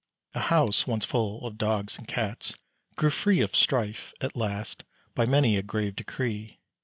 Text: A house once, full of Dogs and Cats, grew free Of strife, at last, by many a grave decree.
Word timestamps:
A 0.33 0.39
house 0.39 0.87
once, 0.87 1.05
full 1.05 1.45
of 1.45 1.59
Dogs 1.59 1.95
and 1.99 2.07
Cats, 2.07 2.55
grew 2.95 3.11
free 3.11 3.39
Of 3.41 3.55
strife, 3.55 4.15
at 4.19 4.35
last, 4.35 4.83
by 5.13 5.27
many 5.27 5.57
a 5.57 5.61
grave 5.61 5.95
decree. 5.95 6.57